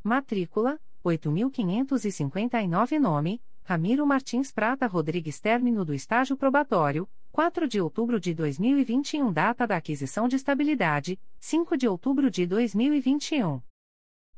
Matrícula, 0.02 0.80
8.559 1.04 2.98
Nome, 2.98 3.42
Ramiro 3.62 4.06
Martins 4.06 4.50
Prata 4.50 4.86
Rodrigues 4.86 5.38
Término 5.40 5.84
do 5.84 5.92
estágio 5.92 6.36
probatório, 6.36 7.08
4 7.30 7.68
de 7.68 7.80
outubro 7.80 8.18
de 8.18 8.34
2021 8.34 9.30
Data 9.30 9.66
da 9.66 9.76
aquisição 9.76 10.26
de 10.26 10.36
estabilidade, 10.36 11.20
5 11.38 11.76
de 11.76 11.86
outubro 11.86 12.30
de 12.30 12.46
2021. 12.46 13.60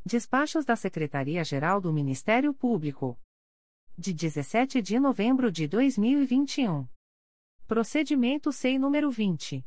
Despachos 0.05 0.65
da 0.65 0.75
Secretaria-Geral 0.75 1.81
do 1.81 1.93
Ministério 1.93 2.53
Público. 2.53 3.17
De 3.97 4.13
17 4.13 4.83
de 4.83 4.99
novembro 4.99 5.53
de 5.53 5.69
2021. 5.69 6.89
Procedimento 7.71 8.51
SEI 8.51 8.81
número 8.81 9.13
20. 9.13 9.65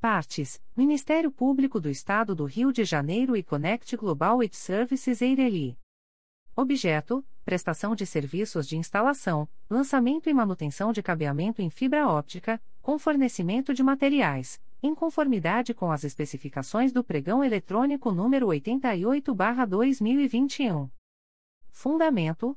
Partes: 0.00 0.60
Ministério 0.76 1.30
Público 1.30 1.80
do 1.80 1.88
Estado 1.88 2.34
do 2.34 2.44
Rio 2.44 2.72
de 2.72 2.84
Janeiro 2.84 3.36
e 3.36 3.42
Connect 3.42 3.96
Global 3.96 4.40
It 4.40 4.56
Services 4.56 5.22
Eireli. 5.22 5.78
Objeto: 6.54 7.24
prestação 7.44 7.94
de 7.94 8.06
serviços 8.06 8.66
de 8.66 8.76
instalação, 8.76 9.48
lançamento 9.68 10.28
e 10.28 10.34
manutenção 10.34 10.92
de 10.92 11.02
cabeamento 11.02 11.62
em 11.62 11.70
fibra 11.70 12.08
óptica, 12.08 12.60
com 12.82 12.98
fornecimento 12.98 13.72
de 13.74 13.82
materiais, 13.82 14.60
em 14.82 14.94
conformidade 14.94 15.74
com 15.74 15.90
as 15.90 16.04
especificações 16.04 16.92
do 16.92 17.02
pregão 17.02 17.42
eletrônico 17.42 18.12
número 18.12 18.48
88/2021. 18.48 20.90
Fundamento: 21.70 22.56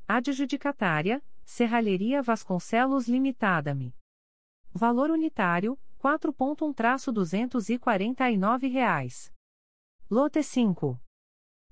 Adjudicatária: 0.06 1.20
Serralheria 1.44 2.22
Vasconcelos 2.22 3.08
Limitada-me. 3.08 3.92
Valor 4.72 5.10
unitário: 5.10 5.76
4.1-249 5.98 8.70
reais. 8.70 9.36
Lote 10.10 10.42
5. 10.42 10.98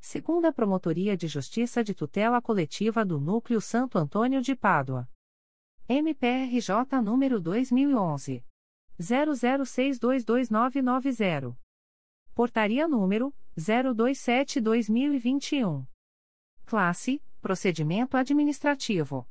Segunda 0.00 0.52
Promotoria 0.52 1.16
de 1.16 1.26
Justiça 1.26 1.82
de 1.82 1.92
Tutela 1.94 2.40
Coletiva 2.40 3.04
do 3.04 3.18
Núcleo 3.20 3.60
Santo 3.60 3.98
Antônio 3.98 4.40
de 4.40 4.54
Pádua. 4.54 5.10
MPRJ 5.88 7.02
número 7.02 7.40
2011 7.40 8.44
00622990. 8.98 11.56
Portaria 12.34 12.86
número 12.88 13.34
027/2021. 13.56 15.86
Classe: 16.64 17.20
Procedimento 17.40 18.16
administrativo. 18.16 19.28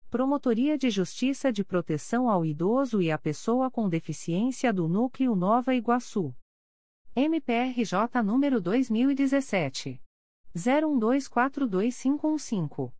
Promotoria 0.09 0.79
de 0.79 0.91
Justiça 0.91 1.53
de 1.53 1.65
Proteção 1.65 2.31
ao 2.31 2.47
Idoso 2.47 3.03
e 3.03 3.11
à 3.11 3.19
Pessoa 3.19 3.69
com 3.69 3.89
Deficiência 3.89 4.73
do 4.73 4.87
Núcleo 4.87 5.35
Nova 5.35 5.75
Iguaçu. 5.75 6.33
MPRJ 7.17 8.23
número 8.25 8.61
2017. 8.61 10.01
01242515. 10.55 12.93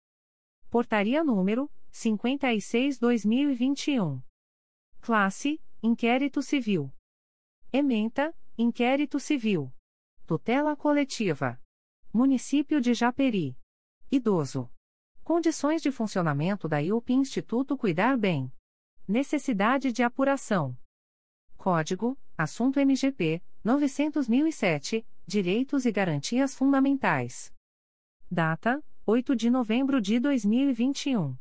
Portaria 0.69 1.23
número 1.23 1.71
56-2021. 1.93 4.21
Classe 5.01 5.61
Inquérito 5.81 6.43
Civil. 6.43 6.93
Ementa, 7.73 8.35
Inquérito 8.59 9.21
Civil. 9.21 9.73
Tutela 10.27 10.75
Coletiva. 10.75 11.63
Município 12.13 12.81
de 12.81 12.93
Japeri. 12.95 13.57
Idoso. 14.11 14.69
Condições 15.23 15.81
de 15.81 15.93
funcionamento 15.93 16.67
da 16.67 16.83
IUP 16.83 17.13
Instituto 17.13 17.79
Cuidar 17.79 18.19
Bem. 18.19 18.53
Necessidade 19.07 19.93
de 19.93 20.03
apuração. 20.03 20.77
Código: 21.57 22.19
Assunto 22.37 22.81
MGP 22.81 23.41
900.007 23.65 25.07
Direitos 25.25 25.87
e 25.87 25.93
Garantias 25.93 26.57
Fundamentais. 26.57 27.55
Data: 28.29 28.85
8 29.07 29.37
de 29.37 29.49
novembro 29.49 30.01
de 30.01 30.19
2021. 30.19 31.39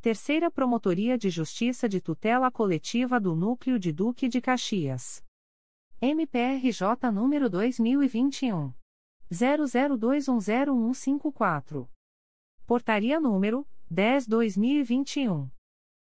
Terceira 0.00 0.52
Promotoria 0.52 1.18
de 1.18 1.30
Justiça 1.30 1.88
de 1.88 2.00
Tutela 2.00 2.48
Coletiva 2.48 3.18
do 3.18 3.34
Núcleo 3.34 3.76
de 3.76 3.90
Duque 3.90 4.28
de 4.28 4.40
Caxias. 4.40 5.20
MPRJ 6.00 7.10
número 7.12 7.50
2021. 7.50 8.72
00210154. 9.32 11.88
Portaria 12.64 13.18
número 13.18 13.66
10-2021. 13.92 15.50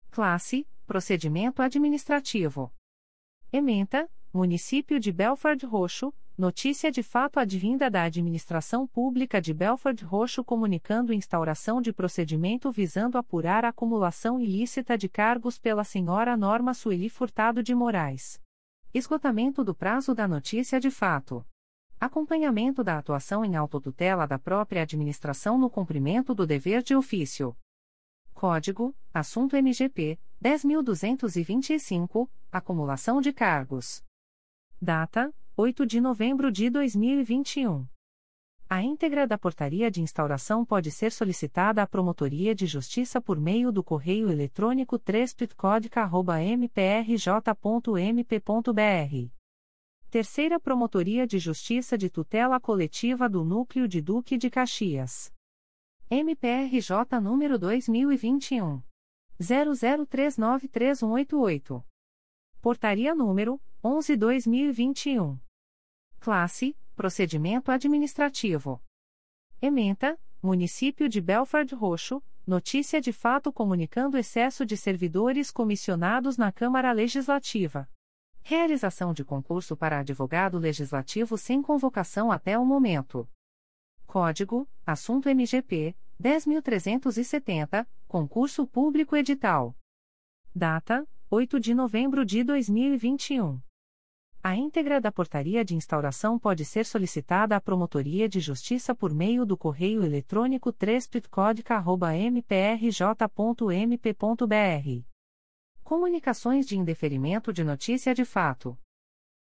Classe 0.09 0.67
Procedimento 0.91 1.61
Administrativo. 1.61 2.69
Ementa, 3.49 4.11
Município 4.33 4.99
de 4.99 5.09
Belford 5.09 5.65
Roxo, 5.65 6.13
notícia 6.37 6.91
de 6.91 7.01
fato 7.01 7.39
advinda 7.39 7.89
da 7.89 8.03
Administração 8.03 8.85
Pública 8.85 9.41
de 9.41 9.53
Belford 9.53 10.03
Roxo 10.03 10.43
comunicando 10.43 11.13
instauração 11.13 11.81
de 11.81 11.93
procedimento 11.93 12.69
visando 12.73 13.17
apurar 13.17 13.63
a 13.63 13.69
acumulação 13.69 14.37
ilícita 14.37 14.97
de 14.97 15.07
cargos 15.07 15.57
pela 15.57 15.85
senhora 15.85 16.35
Norma 16.35 16.73
Sueli 16.73 17.07
Furtado 17.07 17.63
de 17.63 17.73
Moraes. 17.73 18.41
Esgotamento 18.93 19.63
do 19.63 19.73
prazo 19.73 20.13
da 20.13 20.27
notícia 20.27 20.77
de 20.77 20.91
fato. 20.91 21.45
Acompanhamento 22.01 22.83
da 22.83 22.97
atuação 22.97 23.45
em 23.45 23.55
autotutela 23.55 24.27
da 24.27 24.37
própria 24.37 24.81
administração 24.81 25.57
no 25.57 25.69
cumprimento 25.69 26.35
do 26.35 26.45
dever 26.45 26.83
de 26.83 26.93
ofício. 26.93 27.55
Código: 28.33 28.93
Assunto 29.13 29.55
MGP 29.55 30.19
10.225, 30.43 32.27
acumulação 32.51 33.21
de 33.21 33.31
cargos. 33.31 34.03
Data: 34.81 35.31
8 35.55 35.85
de 35.85 36.01
novembro 36.01 36.51
de 36.51 36.67
2021. 36.67 37.85
A 38.67 38.81
íntegra 38.81 39.27
da 39.27 39.37
portaria 39.37 39.91
de 39.91 40.01
instauração 40.01 40.65
pode 40.65 40.89
ser 40.89 41.11
solicitada 41.11 41.83
à 41.83 41.87
Promotoria 41.87 42.55
de 42.55 42.65
Justiça 42.65 43.21
por 43.21 43.39
meio 43.39 43.71
do 43.71 43.83
correio 43.83 44.31
eletrônico 44.31 44.97
3 44.97 45.35
Terceira 50.09 50.59
Promotoria 50.59 51.27
de 51.27 51.37
Justiça 51.37 51.95
de 51.95 52.09
Tutela 52.09 52.59
Coletiva 52.59 53.29
do 53.29 53.43
Núcleo 53.43 53.87
de 53.87 54.01
Duque 54.01 54.39
de 54.39 54.49
Caxias. 54.49 55.31
MPRJ 56.09 57.19
número 57.21 57.59
2021 57.59 58.81
00393188. 59.41 61.83
Portaria 62.61 63.15
número 63.15 63.59
11/2021. 63.83 65.39
Classe: 66.19 66.77
Procedimento 66.95 67.71
administrativo. 67.71 68.79
Ementa: 69.59 70.19
Município 70.41 71.09
de 71.09 71.19
Belford 71.19 71.73
Roxo, 71.73 72.23
notícia 72.45 73.01
de 73.01 73.11
fato 73.11 73.51
comunicando 73.51 74.15
excesso 74.17 74.63
de 74.65 74.77
servidores 74.77 75.51
comissionados 75.51 76.37
na 76.37 76.51
Câmara 76.51 76.91
Legislativa. 76.91 77.89
Realização 78.43 79.13
de 79.13 79.23
concurso 79.23 79.77
para 79.77 79.99
advogado 79.99 80.57
legislativo 80.57 81.37
sem 81.37 81.61
convocação 81.61 82.31
até 82.31 82.57
o 82.57 82.65
momento. 82.65 83.29
Código: 84.05 84.67
Assunto 84.85 85.29
MGP 85.29 85.95
10.370, 86.21 87.87
Concurso 88.12 88.68
Público 88.68 89.16
Edital. 89.16 89.74
Data: 90.53 91.07
8 91.30 91.57
de 91.62 91.74
novembro 91.74 92.26
de 92.26 92.43
2021. 92.43 93.62
A 94.43 94.53
íntegra 94.53 94.99
da 94.99 95.09
portaria 95.09 95.64
de 95.64 95.78
instauração 95.78 96.38
pode 96.38 96.66
ser 96.66 96.86
solicitada 96.86 97.55
à 97.55 97.62
Promotoria 97.62 98.28
de 98.28 98.41
Justiça 98.41 98.93
por 98.93 99.14
meio 99.14 99.45
do 99.45 99.57
correio 99.57 100.03
eletrônico 100.03 100.74
3 100.74 101.09
mprj.mp.br. 102.34 103.18
Comunicações 105.82 106.68
de 106.68 106.78
indeferimento 106.78 107.53
de 107.53 107.64
notícia 107.64 108.14
de 108.14 108.26
fato. 108.26 108.78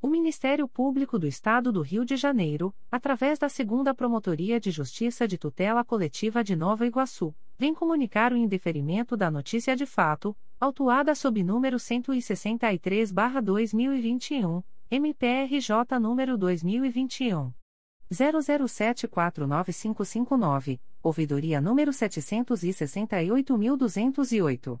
O 0.00 0.08
Ministério 0.08 0.66
Público 0.68 1.18
do 1.18 1.26
Estado 1.26 1.72
do 1.72 1.80
Rio 1.80 2.04
de 2.04 2.16
Janeiro, 2.16 2.74
através 2.90 3.38
da 3.38 3.48
Segunda 3.48 3.94
Promotoria 3.94 4.60
de 4.60 4.70
Justiça 4.70 5.26
de 5.26 5.38
Tutela 5.38 5.82
Coletiva 5.82 6.44
de 6.44 6.54
Nova 6.54 6.86
Iguaçu, 6.86 7.34
vem 7.58 7.72
comunicar 7.72 8.30
o 8.32 8.36
indeferimento 8.36 9.16
da 9.16 9.30
notícia 9.30 9.74
de 9.74 9.86
fato, 9.86 10.36
autuada 10.60 11.14
sob 11.14 11.42
número 11.42 11.78
163-2021, 11.78 14.62
MPRJ 14.90 15.98
número 15.98 16.36
2021 16.36 17.50
00749559, 18.12 20.78
ouvidoria 21.02 21.58
número 21.60 21.92
768208. 21.92 24.80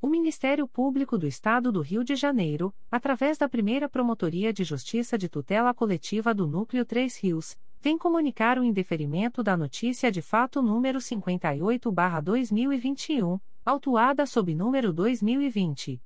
O 0.00 0.08
Ministério 0.08 0.66
Público 0.66 1.18
do 1.18 1.26
Estado 1.26 1.70
do 1.70 1.82
Rio 1.82 2.02
de 2.02 2.16
Janeiro, 2.16 2.74
através 2.90 3.36
da 3.36 3.46
primeira 3.46 3.90
Promotoria 3.90 4.54
de 4.54 4.64
Justiça 4.64 5.18
de 5.18 5.28
Tutela 5.28 5.74
Coletiva 5.74 6.32
do 6.32 6.46
Núcleo 6.46 6.86
3 6.86 7.14
Rios, 7.18 7.58
vem 7.78 7.98
comunicar 7.98 8.58
o 8.58 8.64
indeferimento 8.64 9.42
da 9.42 9.54
notícia 9.54 10.10
de 10.10 10.22
fato 10.22 10.62
número 10.62 10.98
58-2021 10.98 13.38
autuada 13.64 14.26
sob 14.26 14.54
número 14.54 14.92
2020 14.92 16.02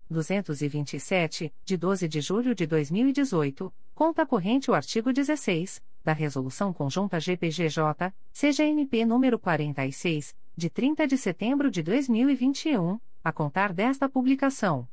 227, 0.09 1.53
de 1.63 1.77
12 1.77 2.09
de 2.09 2.19
julho 2.19 2.53
de 2.53 2.67
2018, 2.67 3.73
conta 3.95 4.25
corrente 4.25 4.69
o 4.69 4.73
artigo 4.73 5.13
16 5.13 5.81
da 6.07 6.13
Resolução 6.13 6.71
Conjunta 6.71 7.19
GPGJ, 7.19 8.13
CGNP 8.31 8.99
nº 8.99 9.37
46, 9.37 10.33
de 10.55 10.69
30 10.69 11.05
de 11.05 11.17
setembro 11.17 11.69
de 11.69 11.83
2021, 11.83 12.97
a 13.21 13.33
contar 13.33 13.73
desta 13.73 14.07
publicação. 14.07 14.87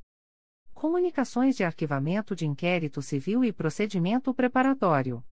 Comunicações 0.72 1.54
de 1.54 1.62
arquivamento 1.62 2.34
de 2.34 2.48
inquérito 2.48 3.00
civil 3.00 3.44
e 3.44 3.52
procedimento 3.52 4.34
preparatório. 4.34 5.22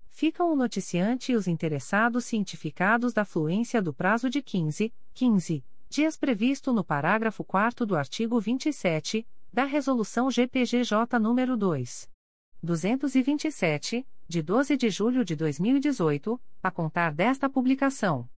Ficam 0.08 0.52
o 0.52 0.56
noticiante 0.56 1.30
e 1.32 1.36
os 1.36 1.46
interessados 1.46 2.24
cientificados 2.24 3.12
da 3.12 3.24
fluência 3.24 3.80
do 3.80 3.94
prazo 3.94 4.28
de 4.28 4.42
15, 4.42 4.92
15 5.12 5.64
dias 5.88 6.16
previsto 6.16 6.72
no 6.72 6.82
parágrafo 6.82 7.44
4 7.44 7.86
do 7.86 7.94
artigo 7.94 8.40
27 8.40 9.24
da 9.52 9.64
Resolução 9.64 10.28
GPGJ 10.28 11.20
nº 11.20 11.56
2. 11.56 12.13
227, 12.64 14.04
de 14.26 14.42
12 14.42 14.76
de 14.76 14.90
julho 14.90 15.24
de 15.24 15.36
2018, 15.36 16.40
a 16.62 16.70
contar 16.70 17.12
desta 17.12 17.48
publicação. 17.48 18.28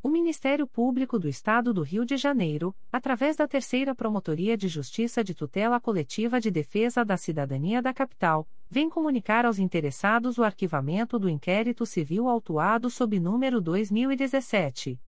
O 0.00 0.08
Ministério 0.08 0.64
Público 0.66 1.18
do 1.18 1.28
Estado 1.28 1.74
do 1.74 1.82
Rio 1.82 2.04
de 2.04 2.16
Janeiro, 2.16 2.72
através 2.90 3.34
da 3.34 3.48
Terceira 3.48 3.96
Promotoria 3.96 4.56
de 4.56 4.68
Justiça 4.68 5.24
de 5.24 5.34
Tutela 5.34 5.80
Coletiva 5.80 6.40
de 6.40 6.52
Defesa 6.52 7.04
da 7.04 7.16
Cidadania 7.16 7.82
da 7.82 7.92
Capital, 7.92 8.48
vem 8.70 8.88
comunicar 8.88 9.44
aos 9.44 9.58
interessados 9.58 10.38
o 10.38 10.44
arquivamento 10.44 11.18
do 11.18 11.28
inquérito 11.28 11.84
civil 11.84 12.28
autuado 12.28 12.88
sob 12.88 13.18
número 13.18 13.60
2017 13.60 15.00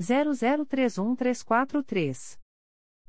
00313443. 0.00 2.41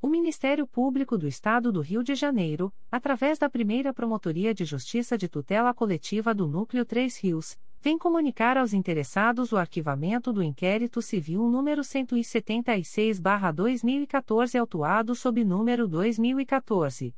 O 0.00 0.06
Ministério 0.06 0.64
Público 0.64 1.18
do 1.18 1.26
Estado 1.26 1.72
do 1.72 1.80
Rio 1.80 2.04
de 2.04 2.14
Janeiro, 2.14 2.72
através 2.88 3.36
da 3.36 3.50
primeira 3.50 3.92
Promotoria 3.92 4.54
de 4.54 4.64
Justiça 4.64 5.18
de 5.18 5.28
Tutela 5.28 5.74
Coletiva 5.74 6.32
do 6.32 6.46
Núcleo 6.46 6.84
3 6.84 7.18
Rios, 7.18 7.58
vem 7.80 7.98
comunicar 7.98 8.56
aos 8.56 8.72
interessados 8.72 9.50
o 9.50 9.56
arquivamento 9.56 10.32
do 10.32 10.40
inquérito 10.40 11.02
civil 11.02 11.48
número 11.48 11.82
176-2014, 11.82 14.60
autuado 14.60 15.16
sob 15.16 15.44
número 15.44 15.88
2014 15.88 17.12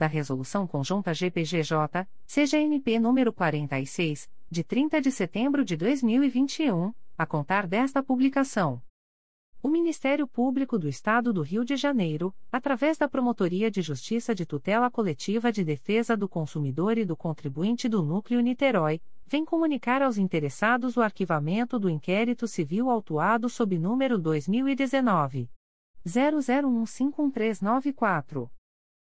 da 0.00 0.06
Resolução 0.06 0.66
Conjunta 0.66 1.12
GPGJ, 1.12 2.08
CGNP 2.26 2.98
número 2.98 3.34
46, 3.34 4.30
de 4.50 4.64
30 4.64 4.98
de 4.98 5.12
setembro 5.12 5.62
de 5.62 5.76
2021, 5.76 6.94
a 7.18 7.26
contar 7.26 7.66
desta 7.66 8.02
publicação. 8.02 8.80
O 9.62 9.68
Ministério 9.68 10.26
Público 10.26 10.78
do 10.78 10.88
Estado 10.88 11.34
do 11.34 11.42
Rio 11.42 11.66
de 11.66 11.76
Janeiro, 11.76 12.34
através 12.50 12.96
da 12.96 13.06
Promotoria 13.06 13.70
de 13.70 13.82
Justiça 13.82 14.34
de 14.34 14.46
Tutela 14.46 14.90
Coletiva 14.90 15.52
de 15.52 15.62
Defesa 15.62 16.16
do 16.16 16.26
Consumidor 16.26 16.96
e 16.96 17.04
do 17.04 17.14
Contribuinte 17.14 17.86
do 17.86 18.02
Núcleo 18.02 18.40
Niterói, 18.40 19.02
vem 19.26 19.44
comunicar 19.44 20.00
aos 20.00 20.16
interessados 20.16 20.96
o 20.96 21.02
arquivamento 21.02 21.78
do 21.78 21.90
inquérito 21.90 22.48
civil 22.48 22.88
autuado 22.88 23.50
sob 23.50 23.78
número 23.78 24.16
2019 24.16 25.50
00151394. 26.06 28.50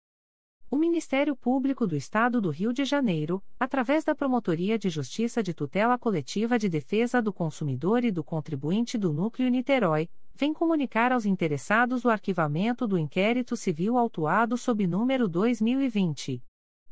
O 0.73 0.77
Ministério 0.77 1.35
Público 1.35 1.85
do 1.85 1.97
Estado 1.97 2.39
do 2.39 2.49
Rio 2.49 2.71
de 2.71 2.85
Janeiro, 2.85 3.43
através 3.59 4.05
da 4.05 4.15
Promotoria 4.15 4.79
de 4.79 4.89
Justiça 4.89 5.43
de 5.43 5.53
Tutela 5.53 5.97
Coletiva 5.97 6.57
de 6.57 6.69
Defesa 6.69 7.21
do 7.21 7.33
Consumidor 7.33 8.05
e 8.05 8.11
do 8.11 8.23
Contribuinte 8.23 8.97
do 8.97 9.11
Núcleo 9.11 9.49
Niterói, 9.49 10.07
vem 10.33 10.53
comunicar 10.53 11.11
aos 11.11 11.25
interessados 11.25 12.05
o 12.05 12.09
arquivamento 12.09 12.87
do 12.87 12.97
inquérito 12.97 13.57
civil 13.57 13.97
autuado 13.97 14.57
sob 14.57 14.87
número 14.87 15.27
2020 15.27 16.41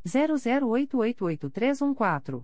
00888314. 0.06 2.44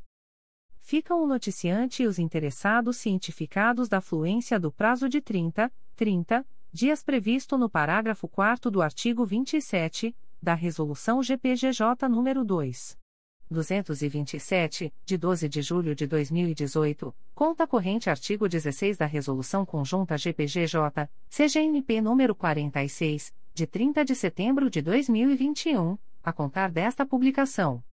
Ficam 0.79 1.21
o 1.21 1.27
noticiante 1.27 2.03
e 2.03 2.07
os 2.07 2.17
interessados 2.17 2.95
cientificados 2.95 3.89
da 3.89 3.99
fluência 3.99 4.57
do 4.57 4.71
prazo 4.71 5.09
de 5.09 5.19
30, 5.19 5.69
30 5.97 6.45
dias 6.71 7.03
previsto 7.03 7.57
no 7.57 7.69
parágrafo 7.69 8.29
4 8.29 8.71
do 8.71 8.81
artigo 8.81 9.25
27 9.25 10.15
da 10.41 10.53
Resolução 10.53 11.21
GPGJ 11.21 12.07
nº 12.07 12.45
2. 12.45 12.97
227, 13.49 14.93
de 15.05 15.17
12 15.17 15.47
de 15.47 15.61
julho 15.61 15.95
de 15.95 16.07
2018, 16.07 17.15
conta 17.33 17.67
corrente 17.67 18.09
artigo 18.09 18.49
16 18.49 18.97
da 18.97 19.05
Resolução 19.05 19.65
Conjunta 19.65 20.17
GPGJ, 20.17 21.09
CGNP 21.29 22.01
número 22.01 22.33
46, 22.33 23.33
de 23.53 23.67
30 23.67 24.03
de 24.03 24.15
setembro 24.15 24.69
de 24.69 24.81
2021, 24.81 25.97
a 26.23 26.33
contar 26.33 26.71
desta 26.71 27.05
publicação. 27.05 27.83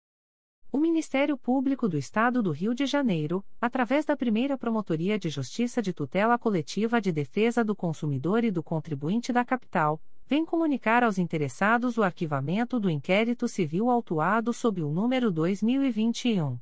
O 0.71 0.77
Ministério 0.77 1.37
Público 1.37 1.87
do 1.87 1.97
Estado 1.97 2.41
do 2.41 2.51
Rio 2.51 2.73
de 2.73 2.85
Janeiro, 2.85 3.45
através 3.59 4.05
da 4.05 4.15
primeira 4.15 4.57
Promotoria 4.57 5.19
de 5.19 5.29
Justiça 5.29 5.81
de 5.81 5.93
Tutela 5.93 6.37
Coletiva 6.37 6.99
de 6.99 7.11
Defesa 7.11 7.63
do 7.63 7.75
Consumidor 7.75 8.43
e 8.43 8.51
do 8.51 8.63
Contribuinte 8.63 9.31
da 9.31 9.45
Capital, 9.45 10.01
vem 10.25 10.45
comunicar 10.45 11.03
aos 11.03 11.17
interessados 11.17 11.97
o 11.97 12.03
arquivamento 12.03 12.79
do 12.79 12.89
inquérito 12.89 13.47
civil 13.47 13.89
autuado 13.89 14.53
sob 14.53 14.81
o 14.81 14.89
número 14.89 15.31
2021 15.31 16.57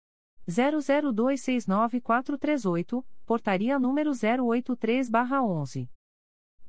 00269438, 0.50 3.04
portaria 3.26 3.78
número 3.78 4.12
083-11. 4.12 5.90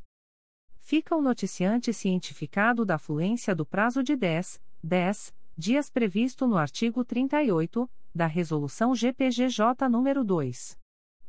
fica 0.79 1.17
o 1.17 1.21
noticiante 1.21 1.93
cientificado 1.93 2.85
da 2.85 2.99
fluência 2.99 3.53
do 3.55 3.67
prazo 3.67 4.03
de 4.03 4.15
10, 4.15 4.63
10 4.83 5.35
dias 5.55 5.91
previsto 5.91 6.47
no 6.47 6.57
artigo 6.57 7.05
38 7.05 7.91
da 8.19 8.27
Resolução 8.27 8.95
GPGJ 8.97 9.89
nº 9.89 10.25
2. 10.25 10.77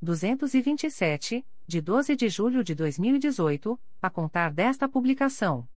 227, 0.02 1.46
de 1.68 1.82
12 1.82 2.16
de 2.16 2.30
julho 2.30 2.64
de 2.64 2.74
2018, 2.74 3.80
a 4.02 4.10
contar 4.10 4.52
desta 4.52 4.90
publicação. 4.90 5.70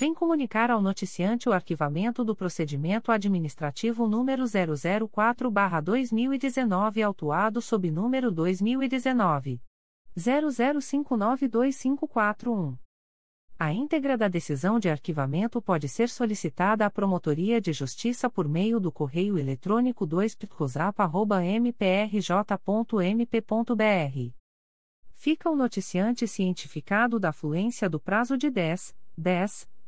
vem 0.00 0.12
comunicar 0.14 0.70
ao 0.70 0.80
noticiante 0.80 1.46
o 1.46 1.52
arquivamento 1.52 2.24
do 2.24 2.34
procedimento 2.34 3.12
administrativo 3.12 4.08
número 4.08 4.44
004/2019 4.44 7.02
autuado 7.02 7.60
sob 7.60 7.90
número 7.90 8.30
2019 8.30 9.60
00592541. 10.16 12.78
A 13.58 13.74
íntegra 13.74 14.16
da 14.16 14.26
decisão 14.26 14.78
de 14.78 14.88
arquivamento 14.88 15.60
pode 15.60 15.86
ser 15.86 16.08
solicitada 16.08 16.86
à 16.86 16.90
Promotoria 16.90 17.60
de 17.60 17.74
Justiça 17.74 18.30
por 18.30 18.48
meio 18.48 18.80
do 18.80 18.90
correio 18.90 19.36
eletrônico 19.36 20.06
2 20.06 20.34
mprj.mp.br. 21.58 24.32
Fica 25.12 25.50
o 25.50 25.54
noticiante 25.54 26.26
cientificado 26.26 27.20
da 27.20 27.34
fluência 27.34 27.86
do 27.86 28.00
prazo 28.00 28.38
de 28.38 28.48
10, 28.48 28.96
10 29.18 29.68